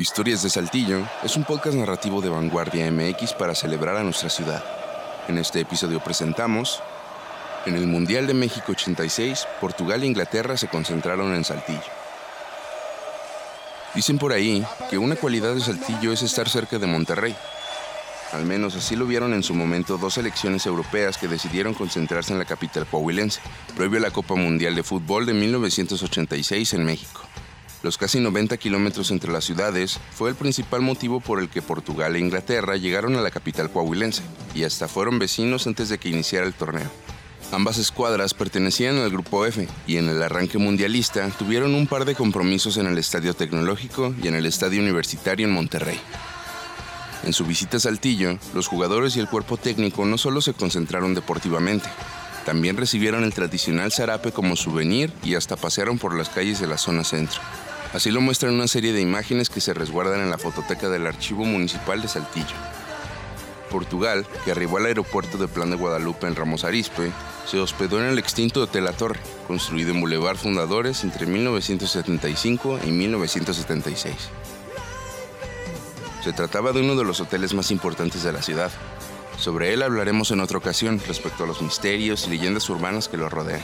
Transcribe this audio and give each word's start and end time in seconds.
Historias 0.00 0.42
de 0.42 0.48
Saltillo 0.48 1.06
es 1.22 1.36
un 1.36 1.44
podcast 1.44 1.76
narrativo 1.76 2.22
de 2.22 2.30
Vanguardia 2.30 2.90
MX 2.90 3.34
para 3.34 3.54
celebrar 3.54 3.98
a 3.98 4.02
nuestra 4.02 4.30
ciudad. 4.30 4.64
En 5.28 5.36
este 5.36 5.60
episodio 5.60 6.00
presentamos 6.00 6.82
En 7.66 7.76
el 7.76 7.86
Mundial 7.86 8.26
de 8.26 8.32
México 8.32 8.72
86, 8.72 9.46
Portugal 9.60 10.02
e 10.02 10.06
Inglaterra 10.06 10.56
se 10.56 10.68
concentraron 10.68 11.34
en 11.34 11.44
Saltillo. 11.44 11.82
Dicen 13.94 14.16
por 14.16 14.32
ahí 14.32 14.64
que 14.88 14.96
una 14.96 15.16
cualidad 15.16 15.54
de 15.54 15.60
Saltillo 15.60 16.14
es 16.14 16.22
estar 16.22 16.48
cerca 16.48 16.78
de 16.78 16.86
Monterrey. 16.86 17.36
Al 18.32 18.46
menos 18.46 18.76
así 18.76 18.96
lo 18.96 19.04
vieron 19.04 19.34
en 19.34 19.42
su 19.42 19.52
momento 19.52 19.98
dos 19.98 20.14
selecciones 20.14 20.64
europeas 20.64 21.18
que 21.18 21.28
decidieron 21.28 21.74
concentrarse 21.74 22.32
en 22.32 22.38
la 22.38 22.46
capital 22.46 22.86
coahuilense, 22.86 23.42
previo 23.76 24.00
la 24.00 24.10
Copa 24.10 24.34
Mundial 24.34 24.74
de 24.74 24.82
Fútbol 24.82 25.26
de 25.26 25.34
1986 25.34 26.72
en 26.72 26.84
México. 26.86 27.29
Los 27.82 27.96
casi 27.96 28.20
90 28.20 28.58
kilómetros 28.58 29.10
entre 29.10 29.32
las 29.32 29.44
ciudades 29.44 29.98
fue 30.12 30.28
el 30.28 30.36
principal 30.36 30.82
motivo 30.82 31.20
por 31.20 31.40
el 31.40 31.48
que 31.48 31.62
Portugal 31.62 32.14
e 32.14 32.18
Inglaterra 32.18 32.76
llegaron 32.76 33.16
a 33.16 33.22
la 33.22 33.30
capital 33.30 33.70
coahuilense, 33.70 34.22
y 34.54 34.64
hasta 34.64 34.86
fueron 34.86 35.18
vecinos 35.18 35.66
antes 35.66 35.88
de 35.88 35.98
que 35.98 36.10
iniciara 36.10 36.46
el 36.46 36.52
torneo. 36.52 36.90
Ambas 37.52 37.78
escuadras 37.78 38.34
pertenecían 38.34 38.98
al 38.98 39.10
Grupo 39.10 39.44
F 39.44 39.66
y 39.86 39.96
en 39.96 40.08
el 40.08 40.22
arranque 40.22 40.58
mundialista 40.58 41.28
tuvieron 41.30 41.74
un 41.74 41.86
par 41.86 42.04
de 42.04 42.14
compromisos 42.14 42.76
en 42.76 42.86
el 42.86 42.96
Estadio 42.98 43.34
Tecnológico 43.34 44.14
y 44.22 44.28
en 44.28 44.34
el 44.34 44.46
Estadio 44.46 44.80
Universitario 44.80 45.46
en 45.46 45.52
Monterrey. 45.52 45.98
En 47.24 47.32
su 47.32 47.44
visita 47.44 47.78
a 47.78 47.80
Saltillo, 47.80 48.38
los 48.54 48.68
jugadores 48.68 49.16
y 49.16 49.20
el 49.20 49.28
cuerpo 49.28 49.56
técnico 49.56 50.04
no 50.04 50.16
solo 50.16 50.40
se 50.40 50.54
concentraron 50.54 51.14
deportivamente, 51.14 51.88
también 52.44 52.76
recibieron 52.76 53.24
el 53.24 53.34
tradicional 53.34 53.90
zarape 53.90 54.32
como 54.32 54.54
souvenir 54.54 55.12
y 55.24 55.34
hasta 55.34 55.56
pasearon 55.56 55.98
por 55.98 56.16
las 56.16 56.28
calles 56.28 56.60
de 56.60 56.66
la 56.66 56.78
zona 56.78 57.04
centro. 57.04 57.40
Así 57.92 58.10
lo 58.10 58.20
muestran 58.20 58.54
una 58.54 58.68
serie 58.68 58.92
de 58.92 59.00
imágenes 59.00 59.50
que 59.50 59.60
se 59.60 59.74
resguardan 59.74 60.20
en 60.20 60.30
la 60.30 60.38
fototeca 60.38 60.88
del 60.88 61.06
Archivo 61.06 61.44
Municipal 61.44 62.00
de 62.00 62.08
Saltillo. 62.08 62.54
Portugal, 63.68 64.26
que 64.44 64.50
arribó 64.50 64.76
al 64.78 64.86
aeropuerto 64.86 65.38
de 65.38 65.48
Plan 65.48 65.70
de 65.70 65.76
Guadalupe 65.76 66.26
en 66.26 66.36
Ramos 66.36 66.64
Arizpe, 66.64 67.10
se 67.46 67.58
hospedó 67.58 68.00
en 68.00 68.06
el 68.06 68.18
extinto 68.18 68.62
Hotel 68.62 68.84
La 68.84 68.92
Torre, 68.92 69.20
construido 69.46 69.90
en 69.92 70.00
Boulevard 70.00 70.36
Fundadores 70.36 71.02
entre 71.04 71.26
1975 71.26 72.80
y 72.84 72.90
1976. 72.90 74.14
Se 76.22 76.32
trataba 76.32 76.72
de 76.72 76.80
uno 76.80 76.96
de 76.96 77.04
los 77.04 77.20
hoteles 77.20 77.54
más 77.54 77.70
importantes 77.70 78.22
de 78.22 78.32
la 78.32 78.42
ciudad. 78.42 78.70
Sobre 79.38 79.72
él 79.72 79.82
hablaremos 79.82 80.30
en 80.32 80.40
otra 80.40 80.58
ocasión 80.58 81.00
respecto 81.08 81.44
a 81.44 81.46
los 81.46 81.62
misterios 81.62 82.26
y 82.26 82.30
leyendas 82.30 82.68
urbanas 82.68 83.08
que 83.08 83.16
lo 83.16 83.28
rodean. 83.28 83.62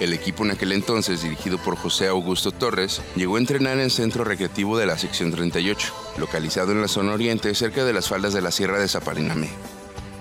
El 0.00 0.12
equipo 0.12 0.44
en 0.44 0.50
aquel 0.50 0.72
entonces, 0.72 1.22
dirigido 1.22 1.58
por 1.58 1.76
José 1.76 2.08
Augusto 2.08 2.50
Torres, 2.50 3.00
llegó 3.14 3.36
a 3.36 3.38
entrenar 3.38 3.74
en 3.74 3.84
el 3.84 3.90
centro 3.90 4.24
recreativo 4.24 4.76
de 4.78 4.86
la 4.86 4.98
sección 4.98 5.30
38, 5.30 5.92
localizado 6.18 6.72
en 6.72 6.80
la 6.80 6.88
zona 6.88 7.12
oriente 7.12 7.54
cerca 7.54 7.84
de 7.84 7.92
las 7.92 8.08
faldas 8.08 8.32
de 8.32 8.42
la 8.42 8.50
Sierra 8.50 8.78
de 8.78 8.88
Zaparinamé. 8.88 9.50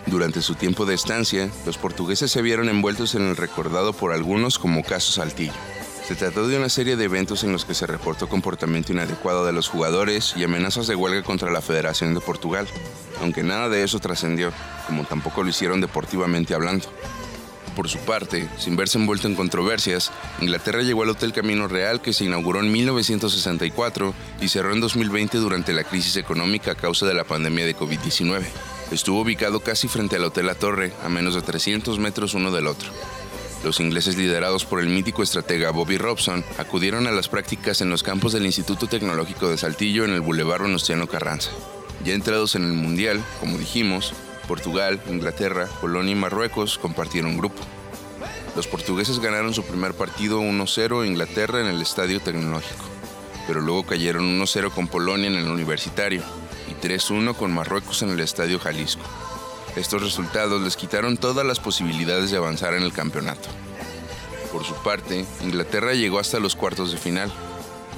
Durante 0.05 0.42
su 0.42 0.55
tiempo 0.55 0.86
de 0.86 0.95
estancia, 0.95 1.49
los 1.66 1.77
portugueses 1.77 2.31
se 2.31 2.42
vieron 2.42 2.69
envueltos 2.69 3.16
en 3.16 3.23
el 3.23 3.38
recordado 3.38 3.94
por 3.94 4.11
algunos 4.11 4.59
como 4.59 4.83
caso 4.83 5.11
Saltillo. 5.11 5.53
Se 6.05 6.16
trató 6.16 6.47
de 6.47 6.58
una 6.58 6.67
serie 6.67 6.97
de 6.97 7.05
eventos 7.05 7.44
en 7.44 7.53
los 7.53 7.64
que 7.64 7.73
se 7.73 7.88
reportó 7.88 8.27
comportamiento 8.27 8.92
inadecuado 8.92 9.45
de 9.45 9.53
los 9.53 9.69
jugadores 9.69 10.33
y 10.36 10.44
amenazas 10.44 10.88
de 10.88 10.95
huelga 10.95 11.23
contra 11.23 11.52
la 11.52 11.61
Federación 11.61 12.14
de 12.14 12.19
Portugal, 12.19 12.67
aunque 13.22 13.44
nada 13.44 13.69
de 13.69 13.83
eso 13.83 13.99
trascendió, 13.99 14.52
como 14.88 15.05
tampoco 15.05 15.44
lo 15.44 15.49
hicieron 15.49 15.80
deportivamente 15.80 16.53
hablando. 16.53 16.88
Por 17.75 17.88
su 17.88 18.00
parte, 18.00 18.50
sin 18.58 18.75
verse 18.75 18.97
envuelto 18.97 19.27
en 19.27 19.36
controversias, 19.36 20.11
Inglaterra 20.41 20.81
llegó 20.81 21.03
al 21.03 21.09
Hotel 21.09 21.31
Camino 21.31 21.67
Real 21.67 22.02
que 22.02 22.11
se 22.11 22.25
inauguró 22.25 22.59
en 22.59 22.72
1964 22.72 24.14
y 24.41 24.50
cerró 24.50 24.73
en 24.73 24.81
2020 24.81 25.38
durante 25.38 25.72
la 25.73 25.86
crisis 25.86 26.17
económica 26.17 26.72
a 26.72 26.75
causa 26.75 27.05
de 27.05 27.14
la 27.14 27.23
pandemia 27.23 27.66
de 27.66 27.75
COVID-19. 27.75 28.44
Estuvo 28.92 29.22
ubicado 29.22 29.61
casi 29.61 29.88
frente 29.88 30.17
al 30.17 30.25
Hotel 30.25 30.47
La 30.47 30.55
Torre, 30.55 30.92
a 31.03 31.08
menos 31.08 31.33
de 31.33 31.42
300 31.42 31.98
metros 31.98 32.33
uno 32.33 32.52
del 32.52 32.67
otro. 32.67 32.92
Los 33.64 33.80
ingleses 33.80 34.17
liderados 34.17 34.65
por 34.65 34.82
el 34.82 34.89
mítico 34.89 35.23
estratega 35.23 35.71
Bobby 35.71 35.98
Robson 35.98 36.43
acudieron 36.58 37.08
a 37.08 37.11
las 37.11 37.30
prácticas 37.30 37.80
en 37.82 37.89
los 37.89 38.03
campos 38.03 38.33
del 38.33 38.45
Instituto 38.45 38.88
Tecnológico 38.88 39.49
de 39.49 39.58
Saltillo 39.58 40.03
en 40.03 40.11
el 40.11 40.21
Boulevard 40.21 40.64
Venustiano 40.64 41.08
Carranza. 41.08 41.52
Ya 42.03 42.14
entrados 42.14 42.55
en 42.55 42.64
el 42.64 42.73
Mundial, 42.73 43.23
como 43.39 43.59
dijimos, 43.59 44.14
Portugal, 44.52 45.00
Inglaterra, 45.08 45.70
Polonia 45.80 46.12
y 46.12 46.16
Marruecos 46.16 46.78
compartieron 46.78 47.38
grupo. 47.38 47.62
Los 48.54 48.67
portugueses 48.67 49.22
ganaron 49.22 49.54
su 49.54 49.64
primer 49.64 49.94
partido 49.94 50.42
1-0 50.42 51.06
en 51.06 51.12
Inglaterra 51.14 51.62
en 51.62 51.67
el 51.67 51.82
Estadio 51.82 52.20
Tecnológico, 52.20 52.84
pero 53.48 53.62
luego 53.62 53.86
cayeron 53.86 54.38
1-0 54.38 54.72
con 54.72 54.89
Polonia 54.89 55.28
en 55.28 55.38
el 55.38 55.48
Universitario 55.48 56.22
y 56.70 56.86
3-1 56.86 57.34
con 57.34 57.54
Marruecos 57.54 58.02
en 58.02 58.10
el 58.10 58.20
Estadio 58.20 58.60
Jalisco. 58.60 59.06
Estos 59.78 60.02
resultados 60.02 60.62
les 60.62 60.76
quitaron 60.76 61.16
todas 61.16 61.45
las 61.45 61.62
posibilidades 61.62 62.30
de 62.30 62.36
avanzar 62.36 62.73
en 62.73 62.83
el 62.83 62.92
campeonato. 62.92 63.48
Por 64.52 64.66
su 64.66 64.73
parte, 64.83 65.23
Inglaterra 65.44 65.94
llegó 65.94 66.20
hasta 66.20 66.42
los 66.42 66.58
cuartos 66.58 66.92
de 66.92 66.98
final, 66.98 67.32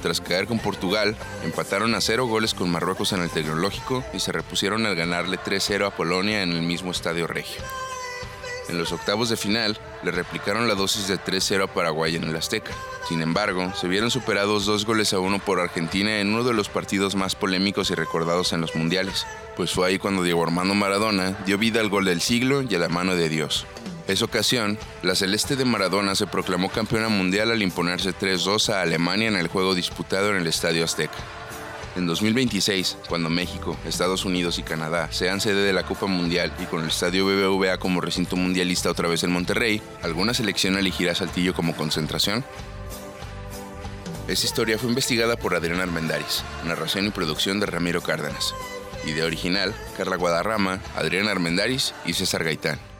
tras 0.04 0.20
caer 0.20 0.46
con 0.46 0.58
Portugal, 0.58 1.16
empataron 1.44 1.94
a 1.94 2.00
cero 2.02 2.26
goles 2.26 2.52
con 2.52 2.70
Marruecos 2.70 3.14
en 3.14 3.22
el 3.22 3.30
Tecnológico 3.30 4.04
y 4.12 4.20
se 4.20 4.32
repusieron 4.32 4.84
al 4.84 4.96
ganarle 4.96 5.38
3-0 5.38 5.86
a 5.86 5.96
Polonia 5.96 6.42
en 6.42 6.52
el 6.52 6.60
mismo 6.60 6.90
Estadio 6.90 7.26
Regio. 7.26 7.62
En 8.68 8.76
los 8.76 8.92
octavos 8.92 9.30
de 9.30 9.38
final, 9.38 9.78
le 10.02 10.10
replicaron 10.10 10.68
la 10.68 10.74
dosis 10.74 11.08
de 11.08 11.18
3-0 11.18 11.64
a 11.64 11.72
Paraguay 11.72 12.16
en 12.16 12.24
el 12.24 12.36
Azteca. 12.36 12.72
Sin 13.08 13.22
embargo, 13.22 13.72
se 13.80 13.88
vieron 13.88 14.10
superados 14.10 14.66
dos 14.66 14.84
goles 14.84 15.14
a 15.14 15.20
uno 15.20 15.38
por 15.38 15.58
Argentina 15.58 16.20
en 16.20 16.34
uno 16.34 16.44
de 16.44 16.52
los 16.52 16.68
partidos 16.68 17.14
más 17.14 17.34
polémicos 17.34 17.90
y 17.90 17.94
recordados 17.94 18.52
en 18.52 18.60
los 18.60 18.76
mundiales, 18.76 19.26
pues 19.56 19.72
fue 19.72 19.88
ahí 19.88 19.98
cuando 19.98 20.22
Diego 20.22 20.42
Armando 20.42 20.74
Maradona 20.74 21.38
dio 21.46 21.56
vida 21.56 21.80
al 21.80 21.88
gol 21.88 22.04
del 22.04 22.20
siglo 22.20 22.60
y 22.60 22.74
a 22.74 22.78
la 22.78 22.90
mano 22.90 23.16
de 23.16 23.30
Dios. 23.30 23.66
Esa 24.06 24.26
ocasión, 24.26 24.78
la 25.02 25.14
Celeste 25.14 25.56
de 25.56 25.64
Maradona 25.64 26.14
se 26.14 26.26
proclamó 26.26 26.68
campeona 26.68 27.08
mundial 27.08 27.50
al 27.50 27.62
imponerse 27.62 28.12
3-2 28.12 28.68
a 28.68 28.82
Alemania 28.82 29.28
en 29.28 29.36
el 29.36 29.48
juego 29.48 29.74
disputado 29.74 30.28
en 30.28 30.36
el 30.36 30.46
Estadio 30.46 30.84
Azteca. 30.84 31.16
En 31.96 32.06
2026, 32.06 32.98
cuando 33.08 33.30
México, 33.30 33.78
Estados 33.86 34.26
Unidos 34.26 34.58
y 34.58 34.62
Canadá 34.62 35.10
sean 35.10 35.40
sede 35.40 35.62
de 35.62 35.72
la 35.72 35.84
Copa 35.84 36.06
Mundial 36.06 36.52
y 36.60 36.64
con 36.66 36.82
el 36.82 36.88
Estadio 36.88 37.24
BBVA 37.24 37.78
como 37.78 38.02
recinto 38.02 38.36
mundialista 38.36 38.90
otra 38.90 39.08
vez 39.08 39.22
en 39.24 39.32
Monterrey, 39.32 39.80
¿alguna 40.02 40.34
selección 40.34 40.76
elegirá 40.76 41.14
Saltillo 41.14 41.54
como 41.54 41.74
concentración? 41.74 42.44
Esta 44.28 44.46
historia 44.46 44.76
fue 44.76 44.90
investigada 44.90 45.36
por 45.36 45.54
Adrián 45.54 45.80
Armendáriz, 45.80 46.42
narración 46.66 47.06
y 47.06 47.10
producción 47.10 47.58
de 47.58 47.66
Ramiro 47.66 48.02
Cárdenas. 48.02 48.54
Idea 49.06 49.24
original, 49.24 49.74
Carla 49.96 50.16
Guadarrama, 50.16 50.80
Adrián 50.94 51.28
Armendáriz 51.28 51.94
y 52.04 52.12
César 52.12 52.44
Gaitán. 52.44 52.93